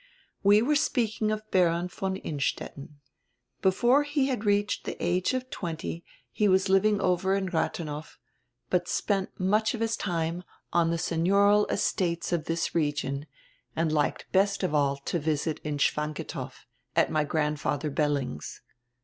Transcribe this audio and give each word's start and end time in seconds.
We 0.41 0.63
were 0.63 0.73
speak 0.75 1.21
ing 1.21 1.29
of 1.29 1.47
Baron 1.51 1.87
von 1.87 2.15
Innstetten. 2.15 2.99
Before 3.61 4.01
he 4.01 4.29
had 4.29 4.45
reached 4.45 4.83
die 4.87 4.95
age 4.99 5.35
of 5.35 5.51
twenty 5.51 6.03
he 6.31 6.47
was 6.47 6.69
living 6.69 6.99
over 6.99 7.35
in 7.35 7.49
Rathenow, 7.51 8.05
but 8.71 8.87
spent 8.87 9.29
much 9.39 9.75
of 9.75 9.79
his 9.79 9.95
time 9.95 10.41
on 10.73 10.89
the 10.89 10.97
seignioral 10.97 11.69
estates 11.69 12.31
of 12.33 12.45
diis 12.45 12.73
region, 12.73 13.27
and 13.75 13.91
liked 13.91 14.25
best 14.31 14.63
of 14.63 14.73
all 14.73 14.97
to 14.97 15.19
visit 15.19 15.59
in 15.63 15.77
Schwantikow, 15.77 16.51
at 16.95 17.11
my 17.11 17.23
grand 17.23 17.57
fadier 17.59 17.93
Belling's. 17.93 18.61